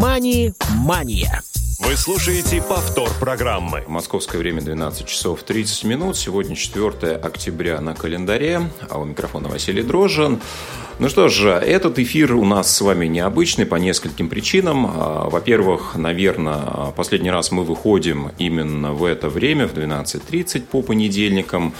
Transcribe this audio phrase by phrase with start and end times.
[0.00, 1.42] «Мани-мания».
[1.80, 3.82] Вы слушаете повтор программы.
[3.88, 6.16] Московское время 12 часов 30 минут.
[6.16, 8.62] Сегодня 4 октября на календаре.
[8.88, 10.40] А у микрофона Василий Дрожжин.
[11.00, 14.86] Ну что же, этот эфир у нас с вами необычный по нескольким причинам.
[14.86, 21.74] А, во-первых, наверное, последний раз мы выходим именно в это время, в 12.30 по понедельникам.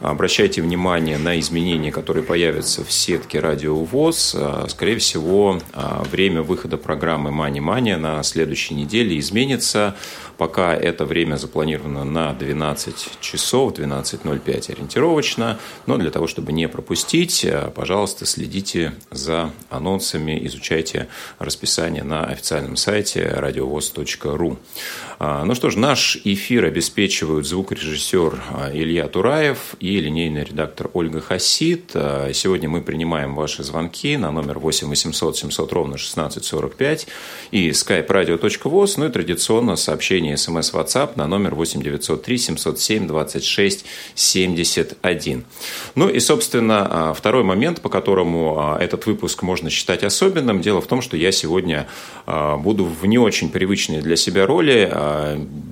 [0.00, 4.34] Обращайте внимание на изменения, которые появятся в сетке Радио ВОЗ.
[4.34, 9.94] А, скорее всего, а, время выхода программы «Мани Мания» на следующей неделе изменится.
[10.38, 15.58] Пока это время запланировано на 12 часов, 12.05 ориентировочно.
[15.84, 22.76] Но для того, чтобы не пропустить, а, пожалуйста, следите за анонсами, изучайте расписание на официальном
[22.76, 24.58] сайте радиовоз.ру.
[25.22, 28.42] Ну что ж, наш эфир обеспечивают звукорежиссер
[28.72, 31.90] Илья Тураев и линейный редактор Ольга Хасид.
[31.92, 37.06] А, сегодня мы принимаем ваши звонки на номер 8 800 700 ровно 1645
[37.50, 43.84] и skype-radio.voz, ну и традиционно сообщение смс WhatsApp на номер 8 903 707 26
[44.14, 45.44] 71.
[45.96, 50.80] Ну и, собственно, а, второй момент, по которому а, этот выпуск можно считать особенным, дело
[50.80, 51.86] в том, что я сегодня
[52.26, 54.88] буду в не очень привычной для себя роли,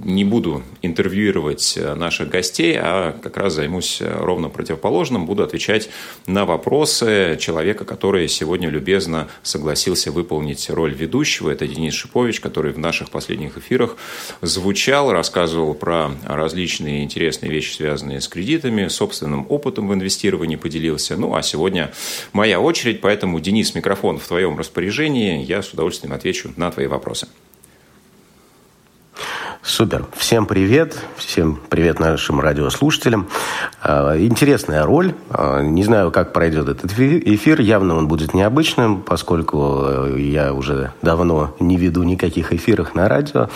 [0.04, 5.90] не буду интервьюировать наших гостей, а как раз займусь ровно противоположным, буду отвечать
[6.26, 11.50] на вопросы человека, который сегодня любезно согласился выполнить роль ведущего.
[11.50, 13.96] Это Денис Шипович, который в наших последних эфирах
[14.40, 21.16] звучал, рассказывал про различные интересные вещи, связанные с кредитами, собственным опытом в инвестировании поделился.
[21.16, 21.92] Ну, а сегодня
[22.32, 27.28] моя очередь, поэтому, Денис, микрофон в твоем распоряжении, я с удовольствием отвечу на твои вопросы.
[29.68, 30.06] Супер.
[30.16, 30.98] Всем привет.
[31.16, 33.28] Всем привет нашим радиослушателям.
[33.82, 35.14] А, интересная роль.
[35.28, 37.60] А, не знаю, как пройдет этот эфир.
[37.60, 43.50] Явно он будет необычным, поскольку э, я уже давно не веду никаких эфиров на радио.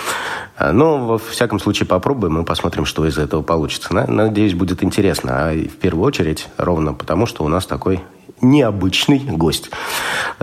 [0.59, 3.95] А, но, во всяком случае, попробуем и посмотрим, что из этого получится.
[3.95, 5.49] Надеюсь, будет интересно.
[5.49, 8.03] А в первую очередь, ровно потому, что у нас такой
[8.42, 9.70] необычный гость.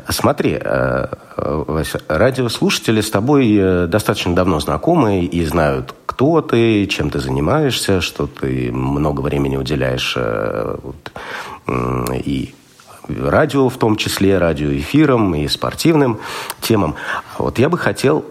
[0.10, 7.10] Смотри, э, Вася, радиослушатели с тобой э, достаточно давно знакомы и знают, кто ты, чем
[7.10, 10.78] ты занимаешься, что ты много времени уделяешь э,
[12.26, 12.56] и
[13.08, 16.20] радио в том числе, радиоэфирам и спортивным
[16.62, 16.96] темам.
[17.38, 18.26] Вот я бы хотел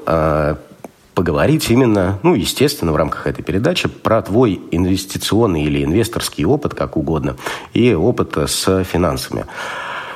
[1.19, 6.97] поговорить именно, ну, естественно, в рамках этой передачи про твой инвестиционный или инвесторский опыт, как
[6.97, 7.37] угодно,
[7.75, 9.45] и опыт с финансами.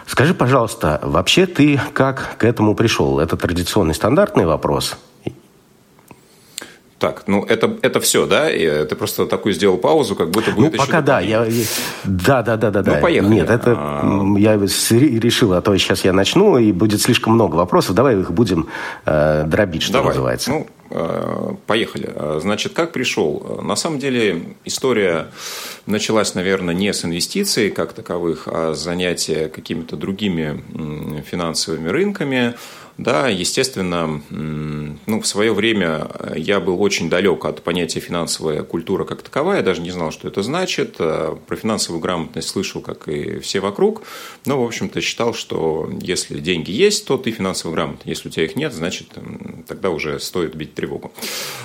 [0.06, 3.18] Скажи, пожалуйста, вообще ты как к этому пришел?
[3.18, 4.96] Это традиционный стандартный вопрос–
[7.02, 8.48] так, ну это, это все, да?
[8.48, 11.44] И ты просто такую сделал паузу, как будто будет ну, пока да, я,
[12.04, 12.98] да, да, да, да, ну, да.
[13.00, 13.34] поехали.
[13.34, 14.34] Нет, это а...
[14.38, 17.96] я решил, а то сейчас я начну, и будет слишком много вопросов.
[17.96, 18.68] Давай их будем
[19.04, 20.10] э, дробить, что Давай.
[20.10, 20.50] называется.
[20.52, 20.68] Ну,
[21.66, 22.12] поехали.
[22.40, 23.60] Значит, как пришел?
[23.62, 25.28] На самом деле история
[25.86, 30.62] началась, наверное, не с инвестиций как таковых, а с занятия какими-то другими
[31.22, 32.54] финансовыми рынками.
[32.98, 39.22] Да, естественно, ну, в свое время я был очень далек от понятия финансовая культура как
[39.22, 40.96] таковая, я даже не знал, что это значит.
[40.98, 44.02] Э, про финансовую грамотность слышал, как и все вокруг,
[44.44, 48.10] но, в общем-то, считал, что если деньги есть, то ты финансово грамотный.
[48.10, 49.08] Если у тебя их нет, значит,
[49.66, 51.12] тогда уже стоит бить тревогу.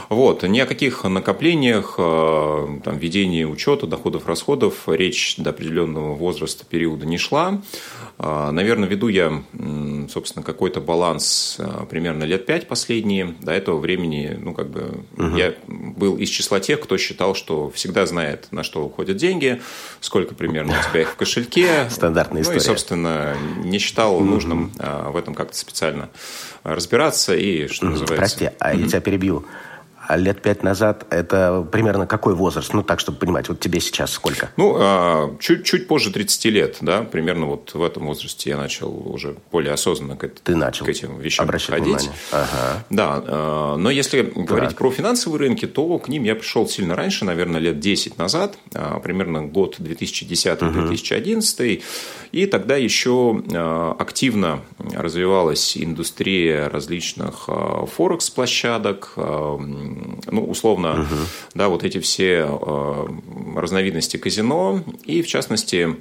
[0.10, 0.44] Вот.
[0.44, 7.06] Ни о каких накоплениях, э, там, ведении учета, доходов, расходов речь до определенного возраста, периода
[7.06, 7.62] не шла.
[8.18, 9.44] Э, наверное, веду я,
[10.10, 13.36] собственно, какой-то баланс баланс э, примерно лет пять последние.
[13.42, 15.36] До этого времени, ну, как бы, угу.
[15.36, 19.62] я был из числа тех, кто считал, что всегда знает, на что уходят деньги,
[20.00, 21.88] сколько примерно у тебя их в кошельке.
[21.90, 22.60] Стандартная история.
[22.60, 26.10] Ну, и, собственно, не считал нужным э, в этом как-то специально
[26.64, 28.16] разбираться и, что называется...
[28.16, 29.46] Прости, а я тебя перебью.
[30.08, 32.74] А лет пять назад это примерно какой возраст?
[32.74, 34.50] Ну, так, чтобы понимать, вот тебе сейчас сколько?
[34.56, 38.90] Ну, а, чуть, чуть позже 30 лет, да, примерно вот в этом возрасте я начал
[38.90, 41.88] уже более осознанно к, Ты начал к этим вещам обращать ходить.
[41.88, 42.12] Внимание.
[42.32, 42.86] Ага.
[42.90, 44.46] Да, а, но если так.
[44.46, 48.58] говорить про финансовые рынки, то к ним я пришел сильно раньше, наверное, лет 10 назад,
[48.74, 51.84] а, примерно год 2010-2011, угу.
[52.32, 53.44] и тогда еще
[54.00, 57.50] активно развивалась индустрия различных
[57.96, 59.18] форекс-площадок,
[60.30, 61.16] ну, условно, угу.
[61.54, 63.08] да, вот эти все э,
[63.56, 65.96] разновидности казино, и, в частности,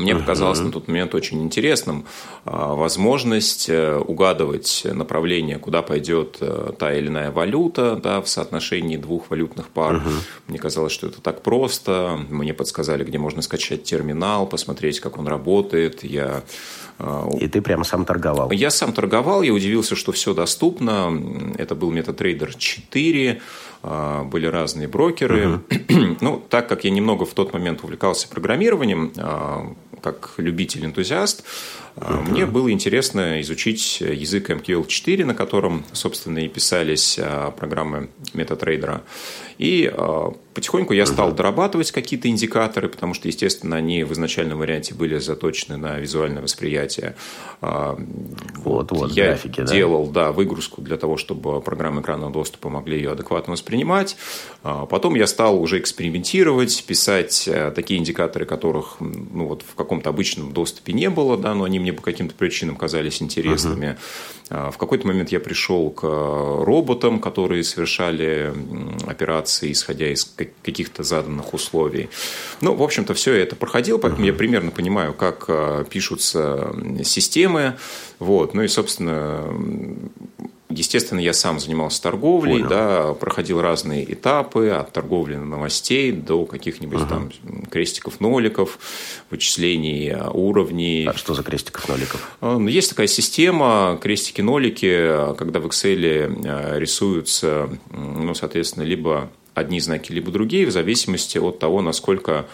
[0.00, 0.64] мне показалось uh-huh.
[0.64, 2.06] на тот момент очень интересным
[2.44, 6.40] э, возможность э, угадывать направление, куда пойдет
[6.78, 9.96] та или иная валюта да, в соотношении двух валютных пар.
[9.96, 10.20] Uh-huh.
[10.48, 12.20] Мне казалось, что это так просто.
[12.28, 16.04] Мне подсказали, где можно скачать терминал, посмотреть, как он работает.
[16.04, 16.42] Я
[17.40, 18.50] И ты прямо сам торговал?
[18.50, 21.10] Я сам торговал, я удивился, что все доступно.
[21.58, 23.40] Это был MetaTrader 4, а,
[23.82, 25.60] были разные брокеры.
[25.68, 26.16] Uh-huh.
[26.20, 31.44] ну, так как я немного в тот момент увлекался программированием, а, как любитель-энтузиаст,
[31.96, 32.30] uh-huh.
[32.30, 37.18] мне было интересно изучить язык MQL4, на котором, собственно, и писались
[37.56, 39.00] программы MetaTrader.
[39.58, 39.92] И
[40.54, 45.76] потихоньку я стал дорабатывать какие-то индикаторы, потому что, естественно, они в изначальном варианте были заточены
[45.76, 47.14] на визуальное восприятие.
[47.60, 50.20] Вот, вот, я графики, делал да?
[50.20, 54.16] Да, выгрузку для того, чтобы программы экранного доступа могли ее адекватно воспринимать.
[54.62, 60.52] Потом я стал уже экспериментировать, писать э, такие индикаторы, которых ну, вот в каком-то обычном
[60.52, 63.96] доступе не было, да, но они мне по каким-то причинам казались интересными.
[64.48, 64.72] Uh-huh.
[64.72, 68.52] В какой-то момент я пришел к роботам, которые совершали
[69.06, 70.24] операции, исходя из
[70.62, 72.08] каких-то заданных условий.
[72.60, 76.74] Ну, в общем-то, все это проходило, поэтому я примерно понимаю, как э, пишутся
[77.04, 77.76] системы.
[78.18, 78.54] Вот.
[78.54, 79.44] Ну и, собственно,
[80.70, 82.68] Естественно, я сам занимался торговлей, Понял.
[82.68, 87.32] да, проходил разные этапы от торговли на новостей до каких-нибудь uh там
[87.70, 88.78] крестиков, ноликов,
[89.30, 91.06] вычислений э, уровней.
[91.06, 92.36] А что за крестиков, ноликов?
[92.40, 99.80] Э, ну, есть такая система крестики, нолики, когда в Excel рисуются, ну, соответственно, либо одни
[99.80, 102.46] знаки, либо другие, в зависимости от того, насколько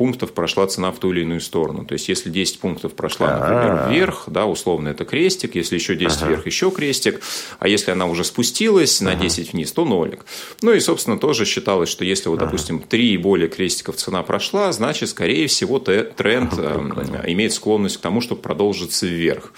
[0.00, 1.84] пунктов прошла цена в ту или иную сторону.
[1.84, 6.22] То есть, если 10 пунктов прошла, например, вверх, да, условно это крестик, если еще 10
[6.22, 7.20] вверх, еще крестик,
[7.58, 10.24] а если она уже спустилась на 10 вниз, то нолик.
[10.62, 14.72] Ну и, собственно, тоже считалось, что если, вот, допустим, 3 и более крестиков цена прошла,
[14.72, 19.52] значит, скорее всего, тренд э, имеет склонность к тому, чтобы продолжиться вверх.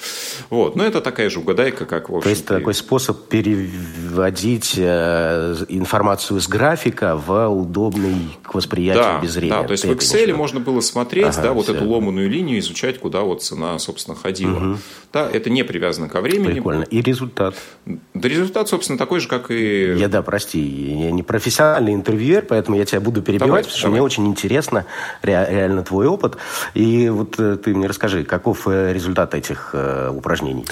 [0.50, 0.74] Вот.
[0.74, 6.40] Но это такая же угадайка, как, в общем То есть, такой способ переводить э, информацию
[6.40, 9.52] с графика в удобный к восприятию да, без зрения.
[9.52, 11.74] Да, то есть, в Excel деле можно было смотреть, ага, да, вот все.
[11.74, 14.56] эту ломаную линию, изучать, куда вот цена, собственно, ходила.
[14.56, 14.78] Угу.
[15.12, 16.54] Да, это не привязано ко времени.
[16.54, 16.84] Прикольно.
[16.84, 17.54] И результат?
[17.86, 19.94] Да, результат, собственно, такой же, как и...
[19.96, 23.86] Я, да, прости, я не профессиональный интервьюер, поэтому я тебя буду перебивать, давай, потому что
[23.86, 23.92] давай.
[23.92, 24.86] мне очень интересно
[25.22, 26.36] реально твой опыт.
[26.74, 30.64] И вот э, ты мне расскажи, каков э, результат этих э, упражнений?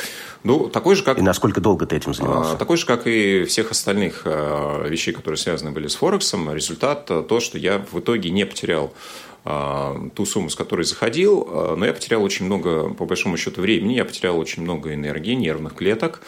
[0.42, 1.18] Ну, такой же, как...
[1.18, 2.52] И насколько долго ты этим занимался?
[2.52, 6.50] А, такой же, как и всех остальных вещей, которые связаны были с Форексом.
[6.54, 8.94] Результат то, что я в итоге не потерял
[9.42, 13.94] ту сумму, с которой заходил, а, но я потерял очень много, по большому счету, времени,
[13.94, 16.20] я потерял очень много энергии, нервных клеток.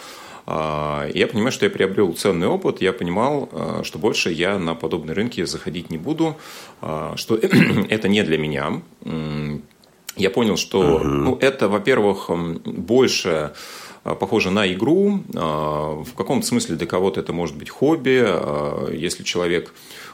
[0.47, 3.51] А, я понимаю, что я приобрел ценный опыт, я понимал,
[3.83, 6.37] что больше я на подобные рынки заходить не буду,
[7.17, 7.37] что
[7.91, 8.81] это не для меня.
[10.17, 12.31] Я понял, что ну, это, во-первых,
[12.65, 13.53] больше
[14.03, 15.23] похоже на игру.
[15.33, 18.27] В каком-то смысле для кого-то это может быть хобби.
[18.95, 19.73] Если человек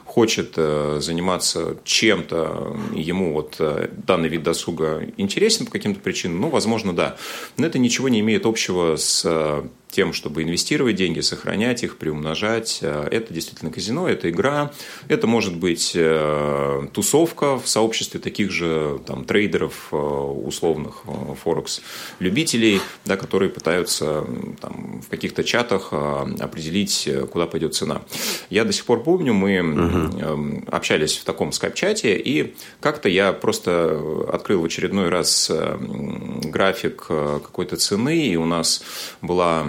[0.09, 6.49] хочет э, заниматься чем-то, ему вот э, данный вид досуга интересен по каким-то причинам, ну,
[6.49, 7.15] возможно, да.
[7.57, 12.79] Но это ничего не имеет общего с э, тем, чтобы инвестировать деньги, сохранять их, приумножать.
[12.81, 14.71] Э, это действительно казино, это игра,
[15.07, 21.03] это может быть э, тусовка в сообществе таких же там, трейдеров э, условных,
[21.43, 21.81] форекс
[22.19, 24.25] любителей, да, которые пытаются
[24.61, 28.01] там, в каких-то чатах определить, куда пойдет цена.
[28.49, 30.63] Я до сих пор помню, мы угу.
[30.67, 38.27] общались в таком скайп-чате, и как-то я просто открыл в очередной раз график какой-то цены,
[38.27, 38.83] и у нас
[39.21, 39.65] была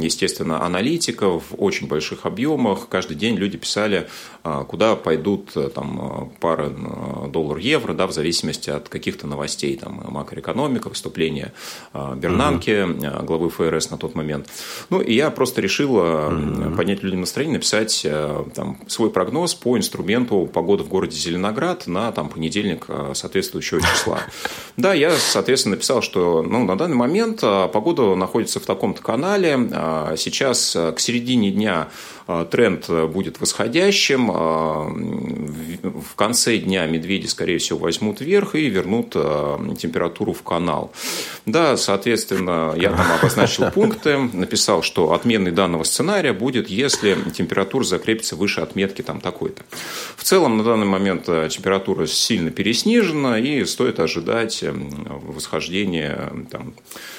[0.00, 2.88] естественно, аналитиков в очень больших объемах.
[2.88, 4.08] Каждый день люди писали,
[4.44, 10.02] а, куда пойдут э, там, пары э, доллар-евро, да, в зависимости от каких-то новостей, там,
[10.08, 11.52] макроэкономика, выступления
[11.92, 13.24] а, Бернанки, угу.
[13.24, 14.48] главы ФРС на тот момент.
[14.90, 16.76] Ну, и я просто решил угу.
[16.76, 18.06] поднять людям настроение, написать
[18.54, 24.20] там, свой прогноз по инструменту погоды в городе Зеленоград на там, понедельник соответствующего числа.
[24.78, 30.14] Да, я, соответственно, написал, что ну, на данный момент погода находится в таком-то канале, а,
[30.16, 31.88] сейчас э, к середине дня
[32.50, 34.30] тренд будет восходящим.
[34.32, 34.88] А,
[35.82, 40.92] в конце дня медведи, скорее всего, возьмут вверх и вернут э, температуру в канал.
[41.46, 48.36] Да, соответственно, я там обозначил пункты, написал, что отменой данного сценария будет, если температура закрепится
[48.36, 49.62] выше отметки там такой-то.
[50.16, 56.74] В целом, на данный момент температура сильно переснижена, и стоит ожидать восхождения там,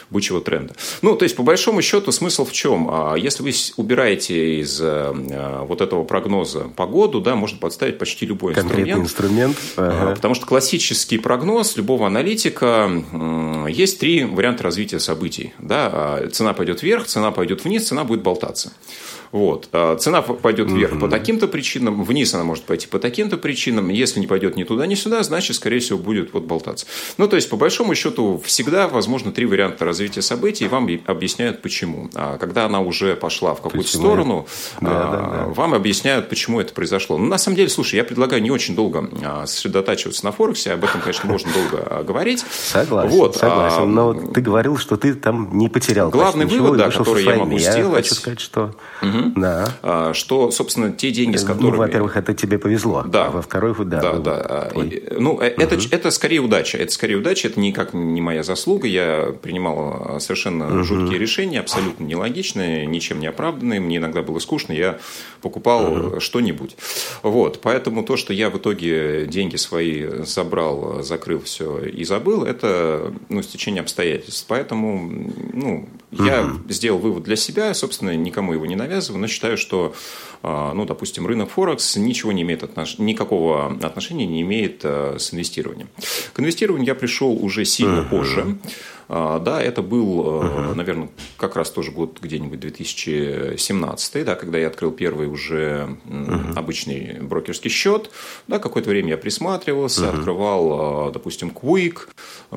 [0.09, 0.75] бычьего тренда.
[1.01, 2.87] Ну, то есть, по большому счету, смысл в чем?
[2.89, 4.92] А если вы убираете из э,
[5.67, 9.55] вот этого прогноза погоду, да, можно подставить почти любой Конкретный инструмент.
[9.55, 9.57] инструмент.
[9.77, 10.15] Ага.
[10.15, 12.89] Потому что классический прогноз любого аналитика
[13.69, 15.53] есть три варианта развития событий.
[15.59, 16.21] Да?
[16.31, 18.73] Цена пойдет вверх, цена пойдет вниз, цена будет болтаться.
[19.33, 19.67] Вот.
[19.71, 23.89] А цена пойдет вверх по таким-то причинам, вниз она может пойти по таким-то причинам.
[23.89, 26.85] Если не пойдет ни туда, ни сюда, значит, скорее всего, будет вот болтаться.
[27.17, 31.63] Ну, то есть, по большому счету, всегда возможно три варианта развития событий, и вам объясняют,
[31.63, 32.11] почему.
[32.13, 34.03] А когда она уже пошла в какую-то почему?
[34.03, 34.47] сторону,
[34.79, 35.45] да, а, да, да.
[35.47, 37.17] вам объясняют, почему это произошло.
[37.17, 40.83] Ну, на самом деле, слушай, я предлагаю не очень долго а, сосредотачиваться на Форексе, об
[40.83, 42.45] этом, конечно, можно долго говорить.
[42.51, 43.91] Согласен, вот, согласен.
[43.91, 46.11] Но ты говорил, что ты там не потерял.
[46.11, 48.07] Главный вывод, да, который я могу я сделать.
[48.07, 49.22] хочу сказать, что угу.
[49.35, 49.75] Да.
[49.81, 51.71] А, что, собственно, те деньги, с ну, которыми...
[51.71, 53.03] Ну, во-первых, это тебе повезло.
[53.05, 53.27] Да.
[53.27, 54.01] А во-вторых, да.
[54.01, 54.69] Да, да.
[54.71, 55.03] Твой.
[55.17, 55.41] Ну, угу.
[55.41, 56.77] это, это скорее удача.
[56.77, 58.87] Это скорее удача, это никак не моя заслуга.
[58.87, 60.83] Я принимал совершенно угу.
[60.83, 63.79] жуткие решения, абсолютно нелогичные, ничем не оправданные.
[63.79, 64.99] Мне иногда было скучно, я
[65.41, 66.19] покупал угу.
[66.19, 66.75] что-нибудь.
[67.21, 67.59] Вот.
[67.61, 73.41] Поэтому то, что я в итоге деньги свои забрал, закрыл все и забыл, это ну,
[73.41, 74.45] стечение обстоятельств.
[74.47, 76.69] Поэтому ну, я угу.
[76.69, 79.93] сделал вывод для себя, собственно, никому его не навязываю, но считаю, что,
[80.41, 82.97] а, ну, допустим, рынок Форекс ничего не имеет отнош...
[82.97, 85.89] никакого отношения не имеет а, с инвестированием.
[86.33, 88.09] К инвестированию я пришел уже сильно uh-huh.
[88.09, 88.57] позже.
[89.07, 90.73] А, да, это был, uh-huh.
[90.75, 96.53] наверное, как раз тоже год где-нибудь 2017, да, когда я открыл первый уже uh-huh.
[96.55, 98.09] обычный брокерский счет.
[98.47, 100.17] Да, какое-то время я присматривался, uh-huh.
[100.17, 102.07] открывал, допустим, Quick,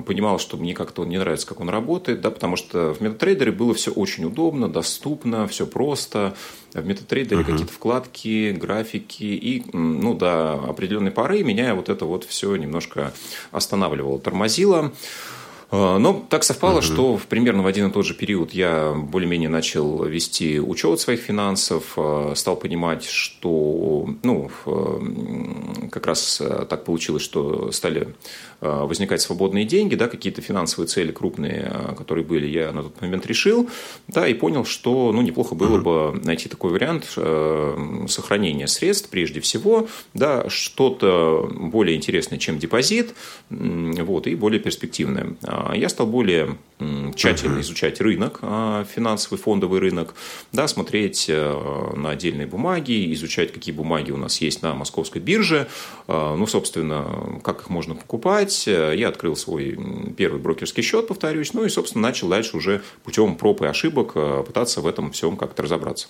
[0.04, 3.74] понимал, что мне как-то не нравится, как он работает, да, потому что в MetaTrader было
[3.74, 6.34] все очень удобно, доступно, все просто.
[6.72, 7.44] В MetaTrader uh-huh.
[7.44, 13.12] какие-то вкладки, графики, и ну, до определенной поры меня вот это вот все немножко
[13.50, 14.92] останавливало, тормозило.
[15.70, 16.82] А, но так совпало, угу.
[16.82, 21.20] что в примерно в один и тот же период я более-менее начал вести учет своих
[21.20, 24.50] финансов, а, стал понимать, что ну,
[25.90, 28.14] как раз э, так получилось, что стали
[28.55, 33.00] э, возникать свободные деньги, да, какие-то финансовые цели крупные, э, которые были, я на тот
[33.00, 33.68] момент решил,
[34.08, 37.04] да, и понял, что ну, неплохо было бы найти такой вариант
[38.08, 43.14] сохранения средств прежде всего, да, что-то более интересное, чем депозит,
[43.50, 45.36] вот, и более перспективное.
[45.42, 46.56] А я стал более
[47.14, 50.14] тщательно изучать рынок, а, финансовый фондовый рынок,
[50.52, 55.68] да, смотреть на отдельные бумаги, изучать, какие бумаги у нас есть на московской бирже,
[56.06, 58.45] а, ну, собственно, как их можно покупать.
[58.66, 59.78] Я открыл свой
[60.16, 64.42] первый брокерский счет, повторюсь, ну и, собственно, начал дальше уже путем проб и ошибок а,
[64.42, 66.08] пытаться в этом всем как-то разобраться.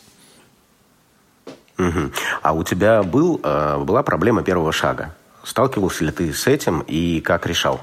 [1.78, 2.12] Угу.
[2.42, 5.14] А у тебя был, а, была проблема первого шага?
[5.44, 7.80] Сталкивался ли ты с этим и как решал?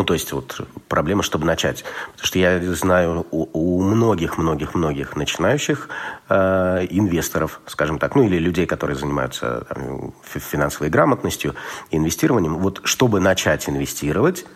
[0.00, 1.84] Ну, то есть, вот проблема, чтобы начать.
[2.12, 5.90] Потому что я знаю у многих-многих-многих начинающих
[6.30, 11.54] э, инвесторов, скажем так, ну, или людей, которые занимаются там, финансовой грамотностью,
[11.90, 14.46] инвестированием, вот чтобы начать инвестировать,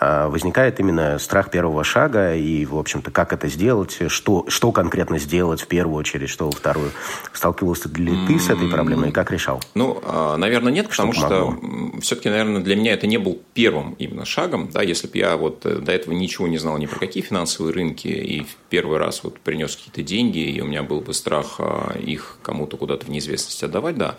[0.00, 5.60] возникает именно страх первого шага и, в общем-то, как это сделать, что, что конкретно сделать
[5.60, 6.90] в первую очередь, что во вторую.
[7.32, 9.60] Сталкивался ли ты с этой проблемой и как решал?
[9.74, 11.56] Ну, а, наверное, нет, потому что
[12.00, 14.70] все-таки, наверное, для меня это не был первым именно шагом.
[14.72, 17.72] Да, если бы я вот э, до этого ничего не знал ни про какие финансовые
[17.72, 21.56] рынки и в первый раз вот принес какие-то деньги, и у меня был бы страх
[21.58, 24.16] а, их кому-то куда-то в неизвестность отдавать, да.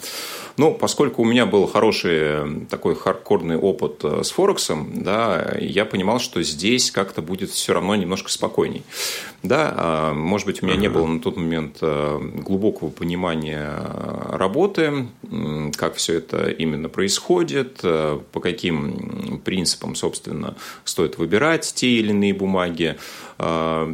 [0.57, 6.19] Но поскольку у меня был хороший такой хардкорный опыт э, с Форексом, да, я понимал,
[6.19, 8.83] что здесь как-то будет все равно немножко спокойней.
[9.43, 13.75] Да, а, может быть, у меня не было на тот момент э, глубокого понимания
[14.29, 15.07] работы,
[15.77, 22.35] как все это именно происходит, э, по каким принципам, собственно, стоит выбирать те или иные
[22.35, 22.97] бумаги.
[23.39, 23.91] А,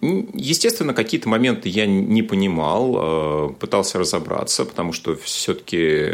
[0.00, 6.10] естественно, какие-то моменты я не понимал, пытался разобраться, потому что все-таки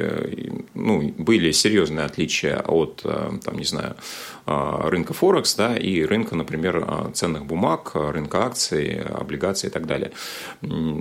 [0.75, 6.85] ну, были серьезные отличия от, там, не знаю, а, рынка Форекс да, и рынка, например,
[6.87, 10.13] а, ценных бумаг, рынка акций, облигаций и так далее.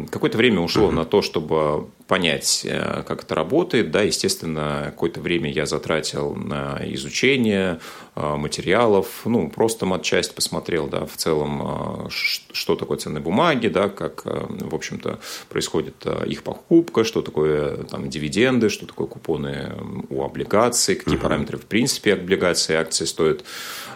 [0.09, 3.91] Какое-то время ушло на то, чтобы понять, э, как это работает.
[3.91, 7.79] Да, естественно, какое-то время я затратил на изучение
[8.15, 13.89] э, материалов, ну, просто матчасть посмотрел, да, в целом, э, что такое ценные бумаги, да,
[13.89, 15.19] как, в общем-то,
[15.49, 19.73] происходит их покупка, что такое там дивиденды, что такое купоны
[20.09, 21.21] у облигаций, какие uh-huh.
[21.21, 23.43] параметры, в принципе, облигации и акции стоит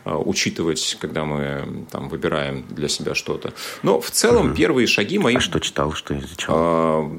[0.05, 3.53] учитывать, когда мы там выбираем для себя что-то.
[3.83, 4.55] Но в целом uh-huh.
[4.55, 5.35] первые шаги мои...
[5.35, 6.55] А что читал, что изучал?
[6.57, 7.11] А,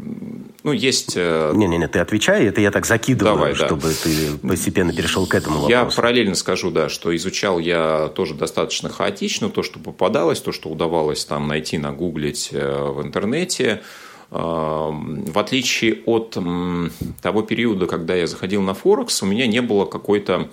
[0.62, 1.12] ну, есть...
[1.16, 3.94] Э, Не-не-не, ты отвечай, это я так закидываю, Давай, чтобы да.
[4.02, 5.70] ты постепенно перешел к этому вопросу.
[5.70, 10.68] Я параллельно скажу, да, что изучал я тоже достаточно хаотично, то, что попадалось, то, что
[10.68, 13.82] удавалось там найти, нагуглить э, в интернете.
[14.30, 16.36] Э, в отличие от
[17.20, 20.48] того периода, когда я заходил на Форекс, у меня не было какой-то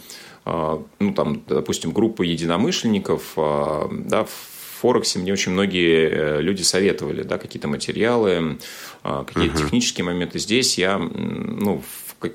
[0.46, 7.67] ну, там, допустим, группа единомышленников, да, в Форексе мне очень многие люди советовали, да, какие-то
[7.67, 8.57] материалы,
[9.03, 9.63] какие-то uh-huh.
[9.63, 10.39] технические моменты.
[10.39, 12.29] Здесь я, ну, в,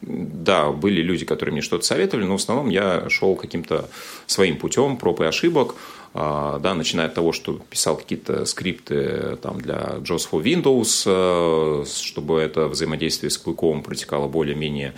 [0.00, 3.88] да, были люди, которые мне что-то советовали, но в основном я шел каким-то
[4.26, 5.74] своим путем проб и ошибок,
[6.14, 11.84] а, да, начиная от того, что писал какие-то скрипты там, для JAWS for Windows, э,
[11.86, 14.94] чтобы это взаимодействие с Quick протекало более-менее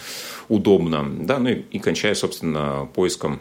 [0.49, 3.40] удобно, да, ну и, и кончая, собственно, поиском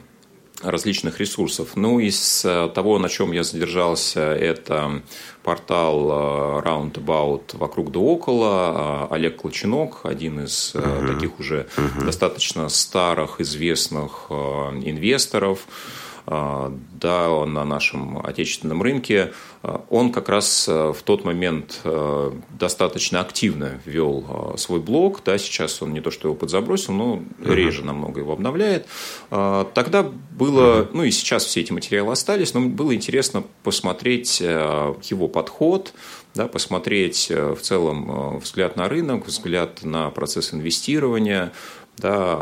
[0.63, 1.75] различных ресурсов.
[1.75, 5.01] Ну, из э, того, на чем я задержался, это
[5.43, 9.07] портал э, Roundabout «Вокруг да около».
[9.09, 11.13] Олег Клочинок, один из uh-huh.
[11.13, 12.05] таких уже uh-huh.
[12.05, 19.33] достаточно старых, известных инвесторов, а, да, на нашем отечественном рынке,
[19.63, 21.81] а, он как раз а, в тот момент
[22.51, 25.21] достаточно активно вел свой блог.
[25.25, 28.85] Да, сейчас он не то, что его подзабросил, но реже намного его обновляет.
[29.29, 35.93] Тогда было, ну и сейчас все эти материалы остались, но было интересно посмотреть его подход,
[36.35, 41.53] да, посмотреть в целом взгляд на рынок, взгляд на процесс инвестирования,
[41.99, 42.39] да,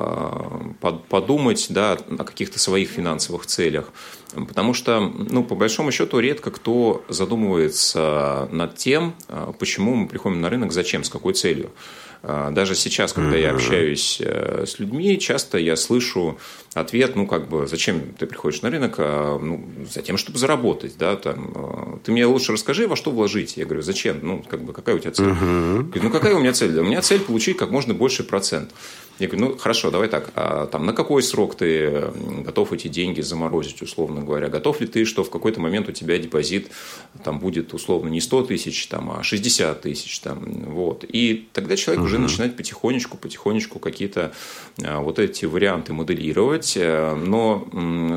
[1.10, 3.92] подумать да, о каких-то своих финансовых целях.
[4.34, 9.16] Потому что, ну, по большому счету, редко кто задумывается над тем,
[9.60, 11.72] почему мы приходим на рынок, зачем, с какой целью.
[12.24, 16.40] Даже сейчас, когда я общаюсь э, с людьми, часто я слышу
[16.74, 18.98] ответ, ну, как бы, зачем ты приходишь на рынок?
[18.98, 23.56] Ну, за тем, чтобы заработать, да, там, ты мне лучше расскажи, во что вложить.
[23.56, 24.20] Я говорю, зачем?
[24.24, 25.28] Ну, как бы, какая у тебя цель?
[25.28, 26.78] Говорю, ну, какая у меня цель?
[26.80, 28.72] У меня цель получить как можно больше процент.
[29.20, 32.12] Я говорю, ну хорошо, давай так, а там на какой срок ты
[32.44, 34.50] готов эти деньги заморозить, условно говоря?
[34.50, 36.72] Готов ли ты, что в какой-то момент у тебя депозит
[37.24, 41.04] там будет условно не 100 тысяч, там, а 60 тысяч, там, вот.
[41.08, 42.08] И тогда человек угу.
[42.08, 44.34] уже начинает потихонечку, потихонечку какие-то
[44.84, 47.68] а, вот эти варианты моделировать, э, но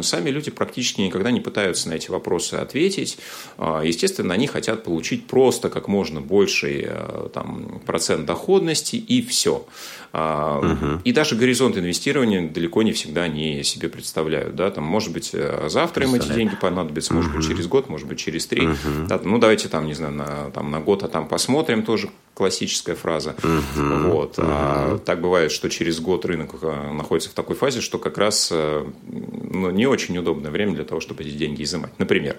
[0.02, 3.19] сами люди практически никогда не пытаются на эти вопросы ответить.
[3.57, 9.66] А, естественно, они хотят получить просто как можно больший э, там, процент доходности и все.
[10.12, 10.89] Угу.
[11.04, 14.54] И даже горизонт инвестирования далеко не всегда они себе представляют.
[14.54, 14.70] Да?
[14.70, 18.18] Там, может быть, э, завтра им эти деньги понадобятся, может быть, через год, может быть,
[18.18, 18.66] через три.
[18.66, 19.06] Угу.
[19.09, 22.95] Да, ну, давайте там, не знаю, на, там, на год, а там посмотрим тоже классическая
[22.95, 23.34] фраза.
[23.43, 24.10] Угу.
[24.10, 24.38] Вот.
[24.38, 24.47] Угу.
[24.49, 28.49] А, так бывает, что через год рынок э, находится в такой фазе, что как раз
[28.52, 31.99] э, ну, не очень удобное время для того, чтобы эти деньги изымать.
[31.99, 32.36] Например.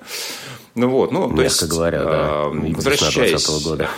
[0.74, 2.44] Ну вот, ну, то есть, говоря, да.
[2.48, 3.90] возвращаясь года.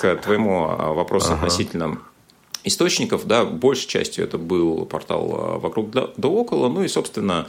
[0.00, 1.36] к твоему вопросу ага.
[1.36, 1.98] относительно
[2.64, 7.48] источников, да, большей частью это был портал а, «Вокруг да около», ну и, собственно,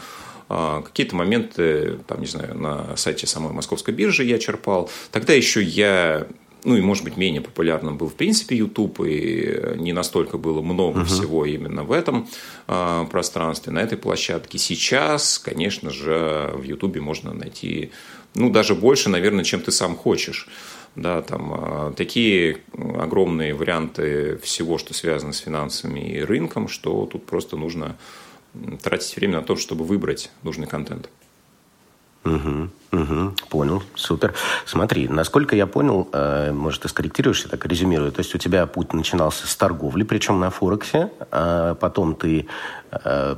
[0.49, 4.89] а, какие-то моменты, там, не знаю, на сайте самой Московской биржи я черпал.
[5.11, 6.27] Тогда еще я
[6.65, 11.01] ну и, может быть, менее популярным был, в принципе, YouTube, и не настолько было много
[11.01, 11.05] uh-huh.
[11.05, 12.27] всего именно в этом
[12.67, 14.57] э, пространстве, на этой площадке.
[14.57, 17.91] Сейчас, конечно же, в YouTube можно найти,
[18.33, 20.47] ну, даже больше, наверное, чем ты сам хочешь
[20.95, 27.25] да, там а, такие огромные варианты всего, что связано с финансами и рынком, что тут
[27.25, 27.95] просто нужно
[28.81, 31.09] тратить время на то, чтобы выбрать нужный контент.
[32.25, 34.33] Угу, угу, понял, супер.
[34.65, 38.65] Смотри, насколько я понял, э, может, ты скорректируешь, я так резюмирую, то есть у тебя
[38.65, 42.47] путь начинался с торговли, причем на Форексе, а потом ты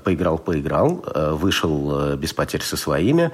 [0.03, 3.31] поиграл-поиграл, э, вышел без потерь со своими,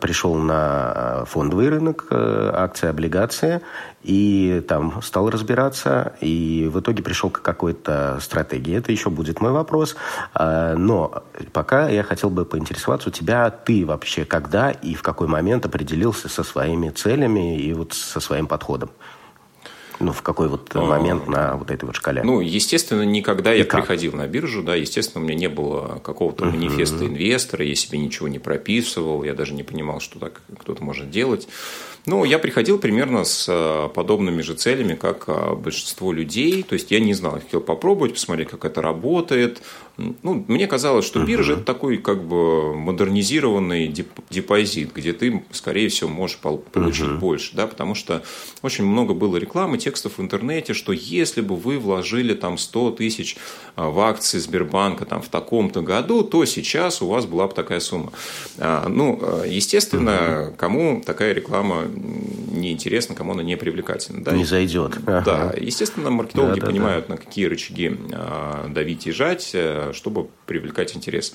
[0.00, 3.60] пришел на фондовый рынок, акции, облигации,
[4.02, 8.76] и там стал разбираться, и в итоге пришел к какой-то стратегии.
[8.76, 9.96] Это еще будет мой вопрос.
[10.34, 15.64] Но пока я хотел бы поинтересоваться у тебя, ты вообще когда и в какой момент
[15.64, 18.90] определился со своими целями и вот со своим подходом?
[20.00, 22.22] Ну, в какой вот момент на вот этой вот шкале?
[22.22, 23.82] Ну, естественно, никогда и я как?
[23.82, 28.28] приходил на биржу, да, естественно, у меня не было какого-то манифеста инвестора, я себе ничего
[28.28, 31.48] не прописывал, я даже не понимал, что так кто-то может делать.
[32.06, 36.62] Ну, я приходил примерно с э, подобными же целями, как э, большинство людей.
[36.62, 39.62] То есть я не знал, я хотел попробовать, посмотреть, как это работает.
[39.96, 41.56] Ну, мне казалось, что биржа uh-huh.
[41.56, 43.88] это такой как бы модернизированный
[44.28, 47.18] депозит, где ты, скорее всего, можешь получить uh-huh.
[47.18, 48.22] больше, да, потому что
[48.60, 53.36] очень много было рекламы, текстов в интернете, что если бы вы вложили там 100 тысяч
[53.76, 57.80] э, в акции Сбербанка там в таком-то году, то сейчас у вас была бы такая
[57.80, 58.12] сумма.
[58.58, 60.56] А, ну, естественно, uh-huh.
[60.56, 64.24] кому такая реклама неинтересно, кому она не привлекательна.
[64.24, 64.32] Да?
[64.32, 64.92] Не зайдет.
[65.04, 67.14] Да, естественно, маркетологи да, да, понимают, да.
[67.14, 71.34] на какие рычаги а, давить и жать, э, чтобы привлекать интерес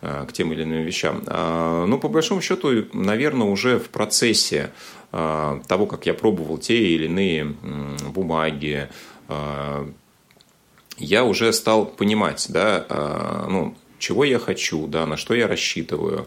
[0.00, 1.22] а, к тем или иным вещам.
[1.26, 4.70] А, но по большому счету, наверное, уже в процессе
[5.10, 7.44] того, как я пробовал те или иные
[8.14, 8.88] бумаги,
[10.98, 16.26] я уже стал понимать, да, ну, чего я хочу, да, на что я рассчитываю.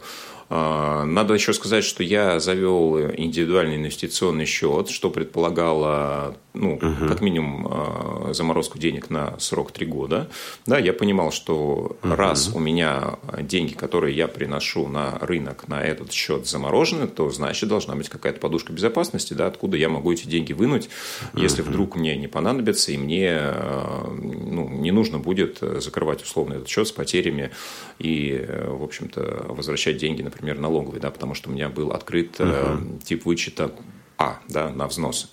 [0.49, 7.07] А, надо еще сказать, что я завел индивидуальный инвестиционный счет, что предполагало ну, угу.
[7.07, 10.29] как минимум а, заморозку денег на срок 3 года.
[10.65, 12.15] Да, я понимал, что угу.
[12.15, 17.69] раз у меня деньги, которые я приношу на рынок, на этот счет заморожены, то значит
[17.69, 20.89] должна быть какая-то подушка безопасности, да, откуда я могу эти деньги вынуть,
[21.33, 21.69] если угу.
[21.69, 26.87] вдруг мне не понадобится, и мне а, ну, не нужно будет закрывать условно этот счет
[26.87, 27.51] с потерями
[27.99, 32.99] и, в общем-то, возвращать деньги, например, налоговый, да, потому что у меня был открыт угу.
[33.03, 33.71] тип вычета
[34.17, 35.27] А да, на взносы.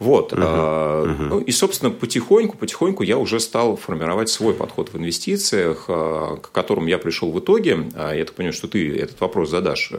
[0.00, 0.32] Вот.
[0.32, 1.22] Угу, угу.
[1.28, 6.50] Ну, и, собственно, потихоньку, потихоньку я уже стал формировать свой подход в инвестициях, а, к
[6.52, 7.90] которому я пришел в итоге.
[7.94, 9.92] А, я так понимаю, что ты этот вопрос задашь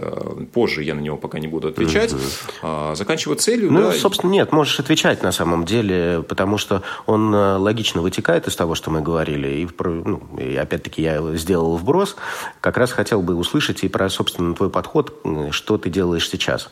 [0.54, 2.14] позже, я на него пока не буду отвечать.
[2.14, 2.96] Угу.
[2.96, 3.72] Заканчивая целью...
[3.72, 8.56] Ну, да, собственно, нет, можешь отвечать на самом деле, потому что он логично вытекает из
[8.56, 9.48] того, что мы говорили.
[9.50, 12.16] И, ну, и опять-таки я сделал вброс.
[12.60, 15.14] Как раз хотел бы услышать и про, собственно, твой подход,
[15.52, 16.72] что ты делаешь сейчас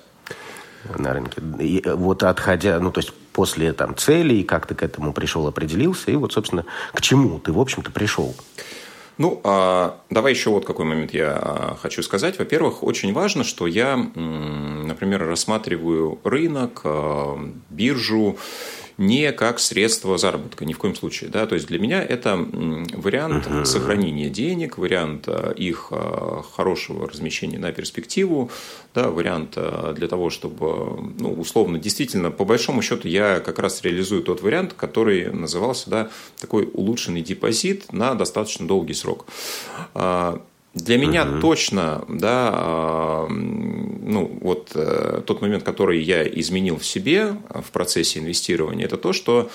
[0.98, 1.42] на рынке.
[1.60, 6.12] И вот отходя, ну, то есть после там целей, как ты к этому пришел, определился,
[6.12, 8.36] и вот, собственно, к чему ты, в общем-то, пришел?
[9.20, 12.40] Ну, а, давай еще вот какой момент я а, хочу сказать.
[12.40, 17.38] Во-первых, очень важно, что я, например, рассматриваю рынок, а,
[17.70, 18.38] биржу,
[19.00, 21.30] не как средство заработка, ни в коем случае.
[21.30, 21.48] Да?
[21.48, 23.64] То есть для меня это вариант uh-huh.
[23.66, 28.52] сохранения денег, вариант э, их э, хорошего размещения на перспективу,
[28.94, 33.82] да, вариант э, для того, чтобы, ну, условно, действительно, по большому счету я как раз
[33.84, 39.26] реализую тот вариант, который назывался да, такой улучшенный депозит на достаточно долгий срок.
[40.76, 41.40] А, для меня угу.
[41.42, 48.20] точно, да, а, ну вот э, тот момент, который я изменил в себе в процессе
[48.20, 49.50] инвестирования, это то, что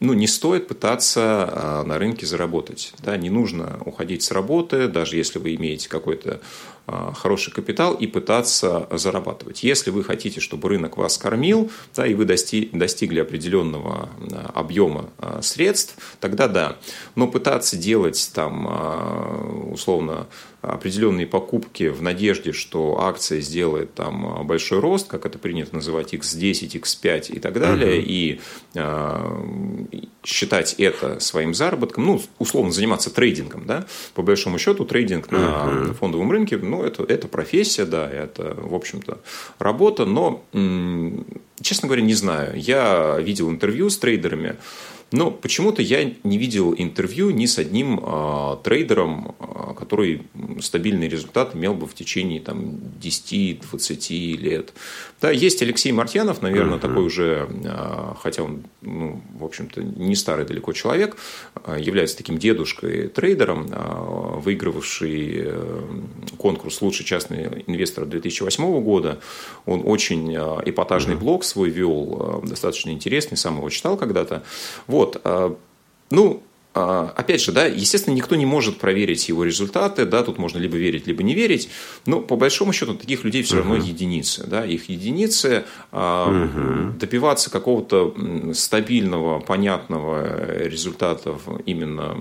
[0.00, 2.92] ну, не стоит пытаться а, на рынке заработать.
[3.02, 8.06] Да, не нужно уходить с работы, даже если вы имеете какой-то а, хороший капитал, и
[8.06, 9.62] пытаться зарабатывать.
[9.62, 15.96] Если вы хотите, чтобы рынок вас кормил, да, и вы достигли определенного а, объема средств,
[16.20, 16.76] тогда да.
[17.14, 20.26] Но пытаться делать там, условно,
[20.72, 26.80] определенные покупки в надежде, что акция сделает там большой рост, как это принято называть, x10,
[26.80, 28.40] x5 и так далее, uh-huh.
[28.74, 35.36] и считать это своим заработком, ну, условно заниматься трейдингом, да, по большому счету трейдинг на
[35.36, 35.94] uh-huh.
[35.94, 39.20] фондовом рынке, ну, это, это профессия, да, это, в общем-то,
[39.58, 40.42] работа, но,
[41.60, 42.58] честно говоря, не знаю.
[42.58, 44.56] Я видел интервью с трейдерами,
[45.12, 50.22] но почему-то я не видел интервью ни с одним э, трейдером, э, который
[50.60, 54.72] стабильный результат имел бы в течение там, 10-20 лет.
[55.20, 56.80] Да, есть Алексей Мартьянов, наверное, uh-huh.
[56.80, 61.16] такой уже, э, хотя он, ну, в общем-то, не старый далеко человек,
[61.64, 65.84] э, является таким дедушкой-трейдером, э, выигрывавший э,
[66.36, 69.20] конкурс «Лучший частный инвестор» 2008 года.
[69.66, 71.18] Он очень эпатажный uh-huh.
[71.18, 74.42] блог свой вел, достаточно интересный, сам его читал когда-то.
[74.86, 75.20] Вот.
[75.24, 75.56] А,
[76.10, 80.58] ну, а, опять же, да, естественно, никто не может проверить его результаты, да, тут можно
[80.58, 81.68] либо верить, либо не верить,
[82.04, 83.86] но по большому счету таких людей все равно uh-huh.
[83.86, 86.98] единицы, да, их единицы, uh-huh.
[86.98, 88.14] добиваться какого-то
[88.54, 92.14] стабильного, понятного результата именно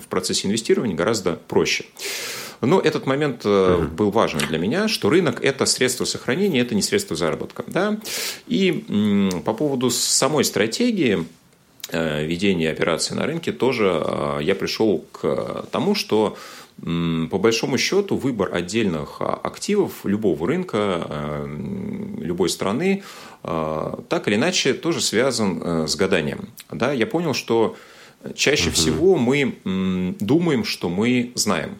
[0.00, 1.84] в процессе инвестирования гораздо проще.
[2.60, 3.88] Но этот момент uh-huh.
[3.88, 7.64] был важен для меня, что рынок– это средство сохранения, это не средство заработка.
[7.66, 7.98] Да?
[8.46, 8.84] И
[9.44, 11.24] по поводу самой стратегии–
[11.92, 16.36] ведения операций на рынке тоже э, я пришел к тому, что
[16.78, 21.46] по большому счету выбор отдельных а, активов любого рынка, э,
[22.20, 23.02] любой страны,
[23.42, 26.48] так или иначе тоже связан с гаданием.
[26.70, 27.76] Да, я понял, что
[28.34, 28.76] чаще угу.
[28.76, 29.54] всего мы
[30.20, 31.78] думаем, что мы знаем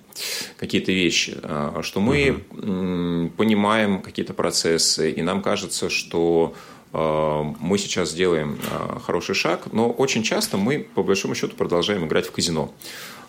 [0.57, 1.37] какие-то вещи,
[1.83, 3.31] что мы угу.
[3.37, 9.90] понимаем какие-то процессы, и нам кажется, что Э, мы сейчас сделаем э, хороший шаг, но
[9.90, 12.72] очень часто мы, по большому счету, продолжаем играть в казино.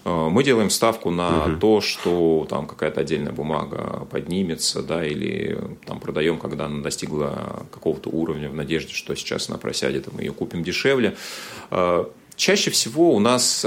[0.03, 1.57] Э, мы делаем ставку на угу.
[1.57, 8.09] то, что там какая-то отдельная бумага поднимется, да, или там продаем, когда она достигла какого-то
[8.09, 11.15] уровня в надежде, что сейчас она просядет, и мы ее купим дешевле.
[12.35, 13.63] Чаще всего у нас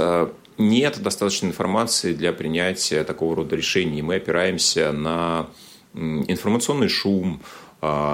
[0.58, 4.02] нет достаточной информации для принятия такого рода решений.
[4.02, 5.46] Мы опираемся на
[5.94, 7.40] информационный шум,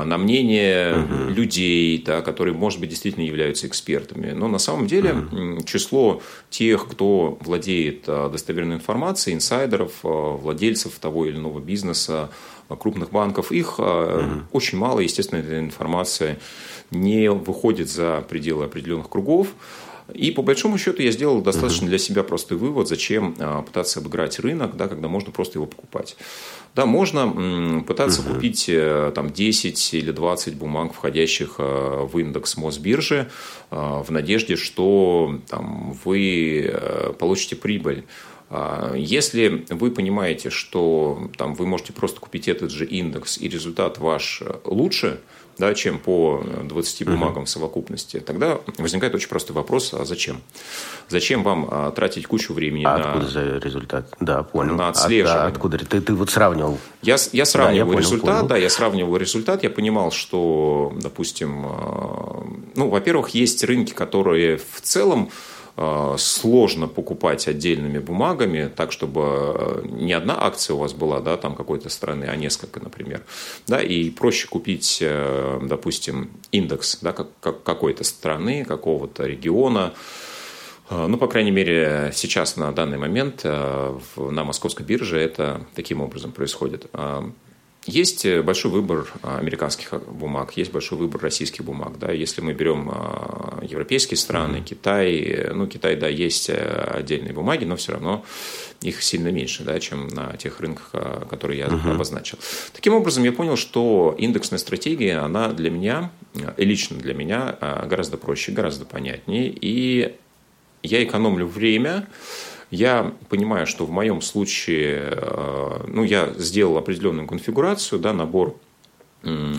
[0.05, 1.31] на мнение угу.
[1.31, 4.33] людей, да, которые, может быть, действительно являются экспертами.
[4.33, 5.63] Но на самом деле угу.
[5.65, 12.31] число тех, кто владеет а, достоверной информацией, инсайдеров, а, владельцев того или иного бизнеса,
[12.69, 14.43] крупных банков, их угу.
[14.53, 15.01] очень мало.
[15.01, 16.39] Естественно, эта информация
[16.91, 19.49] не выходит за пределы определенных кругов.
[20.15, 24.39] И по большому счету я сделал достаточно для себя простой вывод, зачем а, пытаться обыграть
[24.39, 26.17] рынок, да, когда можно просто его покупать.
[26.75, 28.35] Да, можно пытаться угу.
[28.35, 33.29] купить э, там 10 или 20 бумаг, входящих э, в индекс Мосбиржи,
[33.71, 36.73] э, в надежде, что там, вы
[37.19, 38.05] получите прибыль.
[38.51, 43.99] А, если вы понимаете, что там, вы можете просто купить этот же индекс, и результат
[43.99, 45.21] ваш лучше,
[45.61, 50.41] да, чем по 20 бумагам в совокупности, тогда возникает очень простой вопрос, а зачем?
[51.09, 53.05] Зачем вам а, тратить кучу времени а на...
[53.05, 54.13] откуда за результат?
[54.19, 54.75] Да, понял.
[54.75, 55.45] На отслеживание.
[55.45, 55.79] А, откуда?
[55.79, 56.79] Ты, ты вот сравнивал?
[57.03, 58.49] Я, я сравнивал да, я результат, понял.
[58.49, 62.45] да, я сравнивал результат, я понимал, что, допустим, а,
[62.75, 65.31] ну, во-первых, есть рынки, которые в целом
[66.19, 71.55] сложно покупать отдельными бумагами, так, чтобы э, не одна акция у вас была, да, там
[71.55, 73.23] какой-то страны, а несколько, например.
[73.67, 79.95] Да, и проще купить, э, допустим, индекс да, как какой-то страны, какого-то региона,
[80.91, 86.91] ну, по крайней мере, сейчас на данный момент на московской бирже это таким образом происходит.
[87.87, 91.99] Есть э, большой выбор а, американских а, бумаг, есть большой выбор российских бумаг.
[91.99, 92.13] Да.
[92.13, 94.65] Если мы берем а, европейские страны, mm-hmm.
[94.65, 96.55] Китай, ну, Китай, да, есть э,
[96.95, 98.23] отдельные бумаги, но все равно
[98.83, 100.93] их сильно меньше, да, чем на тех рынках,
[101.29, 101.93] которые я uh-huh.
[101.93, 102.39] обозначил.
[102.73, 106.11] Таким образом, я понял, что индексная стратегия, она для меня,
[106.57, 110.15] лично для меня, гораздо проще, гораздо понятнее, и
[110.83, 112.07] я экономлю время,
[112.71, 118.57] я понимаю, что в моем случае, э, ну, я сделал определенную конфигурацию, да, набор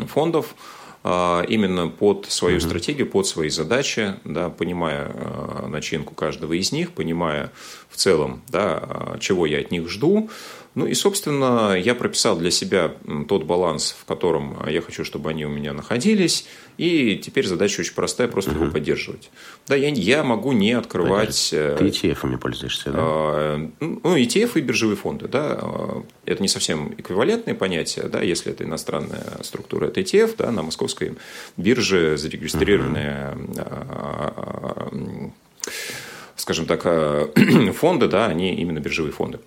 [0.08, 0.56] фондов,
[1.04, 2.66] э, именно под свою угу.
[2.66, 7.52] стратегию, под свои задачи, да, понимая э, начинку каждого из них, понимая
[7.90, 10.30] в целом, да, чего я от них жду,
[10.74, 12.94] ну и, собственно, я прописал для себя
[13.28, 16.48] тот баланс, в котором я хочу, чтобы они у меня находились.
[16.78, 18.64] И теперь задача очень простая, просто угу.
[18.64, 19.32] его поддерживать.
[19.68, 21.50] Да, я, я могу не открывать...
[21.52, 21.78] Понятно.
[21.78, 23.00] Ты ETF-ами пользуешься, да?
[23.02, 25.60] Э, ну, ETF и биржевые фонды, да.
[25.62, 30.64] А, это не совсем эквивалентные понятия, да, если это иностранная структура, это ETF, да, на
[30.64, 31.18] московской
[31.58, 33.38] бирже зарегистрированные
[34.92, 35.34] угу.
[36.38, 36.82] скажем так,
[37.76, 39.40] фонды, да, они именно биржевые фонды.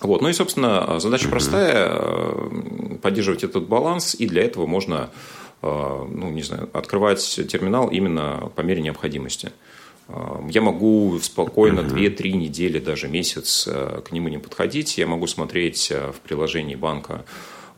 [0.00, 0.20] Вот.
[0.20, 2.00] Ну и, собственно, задача простая–
[3.02, 5.10] поддерживать этот баланс, и для этого можно,
[5.62, 9.52] э, ну, не знаю, открывать терминал именно по мере необходимости.
[10.08, 14.98] Э, я могу спокойно 2-3 недели, даже месяц э, к нему не подходить.
[14.98, 17.24] Я могу смотреть в приложении банка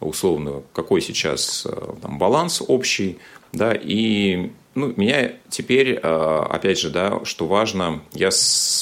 [0.00, 1.66] условно, какой сейчас
[2.00, 3.18] там, баланс общий,
[3.53, 8.31] да, и ну, меня теперь, опять же, да, что важно, я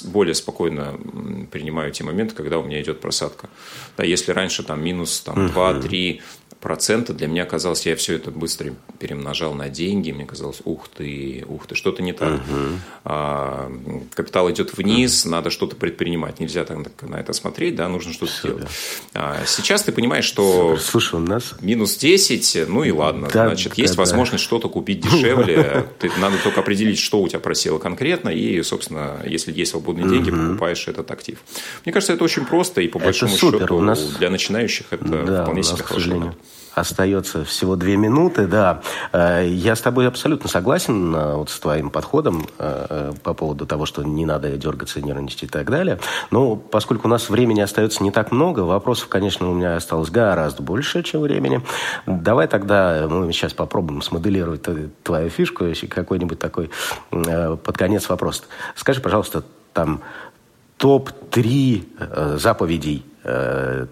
[0.04, 0.98] более спокойно
[1.50, 3.48] принимаю те моменты, когда у меня идет просадка.
[3.96, 6.20] Да, если раньше там минус там, 2-3
[6.66, 11.44] процента для меня казалось, я все это быстро перемножал на деньги, мне казалось, ух ты,
[11.46, 12.40] ух ты, что-то не так.
[12.40, 12.80] Угу.
[13.04, 13.72] А,
[14.12, 15.30] капитал идет вниз, угу.
[15.30, 18.66] надо что-то предпринимать, нельзя так на это смотреть, да, нужно что-то Все, делать.
[19.14, 21.54] А, сейчас ты понимаешь, что Слушай, у нас...
[21.60, 24.02] минус 10, ну и ладно, да, значит, да, есть да.
[24.02, 29.22] возможность что-то купить дешевле, ты, надо только определить, что у тебя просело конкретно, и, собственно,
[29.24, 31.38] если есть свободные деньги, покупаешь этот актив.
[31.84, 35.84] Мне кажется, это очень просто, и по большому счету для начинающих это да, вполне себе
[35.84, 36.34] хорошо.
[36.76, 38.82] Остается всего две минуты, да.
[39.10, 43.86] Э, я с тобой абсолютно согласен э, вот с твоим подходом э, по поводу того,
[43.86, 45.98] что не надо дергаться, нервничать и так далее.
[46.30, 50.62] Но поскольку у нас времени остается не так много, вопросов, конечно, у меня осталось гораздо
[50.62, 51.62] больше, чем времени.
[52.04, 54.66] Давай тогда мы сейчас попробуем смоделировать
[55.02, 56.70] твою фишку, какой-нибудь такой
[57.10, 58.44] под конец вопрос.
[58.74, 60.02] Скажи, пожалуйста, там
[60.76, 63.02] топ-3 заповедей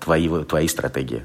[0.01, 1.25] твоей, твоей стратегии.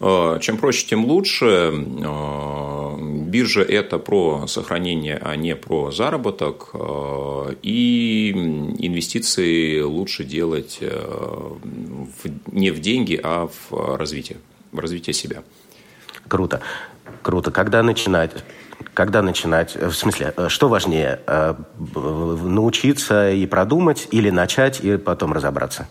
[0.00, 1.46] Э, чем проще, тем лучше.
[1.46, 6.70] Э, биржа– это про сохранение, а не про заработок.
[6.72, 8.30] Э, и
[8.78, 10.80] инвестиции лучше делать
[12.50, 14.38] не в деньги, а в развитие,
[14.72, 15.42] в развитие себя.
[16.28, 16.60] Круто.
[17.22, 17.50] Круто.
[17.50, 18.30] Когда начинать?
[18.94, 19.76] Когда начинать?
[19.76, 21.20] В смысле, что важнее,
[21.94, 25.88] научиться и продумать или начать и потом разобраться?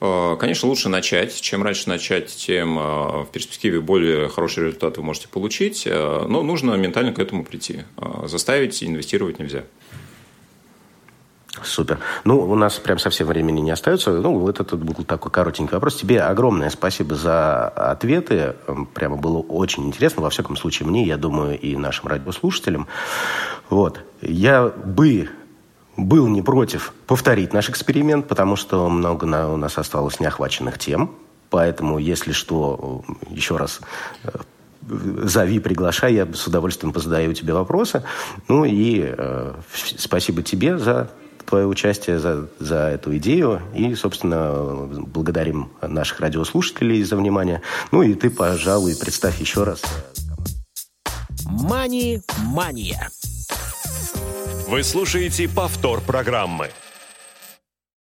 [0.00, 1.38] Э, конечно, лучше начать.
[1.40, 5.84] Чем раньше начать, тем э, в перспективе более хороший результат вы можете получить.
[5.86, 7.84] Э, но нужно ментально к этому прийти.
[8.24, 9.64] Заставить инвестировать нельзя.
[11.62, 11.98] Супер.
[12.24, 14.12] Ну, у нас прям совсем времени не остается.
[14.12, 15.96] Ну, вот это был такой коротенький вопрос.
[15.96, 18.54] Тебе огромное спасибо за ответы.
[18.94, 20.22] Прямо было очень интересно.
[20.22, 22.86] Во всяком случае, мне, я думаю, и нашим радиослушателям.
[23.68, 24.00] Вот.
[24.22, 25.28] Я бы
[26.06, 31.10] был не против повторить наш эксперимент, потому что много на, у нас осталось неохваченных тем.
[31.50, 33.80] Поэтому, если что, еще раз
[34.22, 34.30] э,
[34.88, 38.04] зови, приглашай, я с удовольствием позадаю тебе вопросы.
[38.48, 41.10] Ну и э, спасибо тебе за
[41.46, 43.60] твое участие, за, за эту идею.
[43.74, 47.62] И, собственно, благодарим наших радиослушателей за внимание.
[47.90, 49.82] Ну и ты, пожалуй, представь еще раз.
[51.44, 53.10] Мани-мания.
[54.70, 56.70] Вы слушаете повтор программы.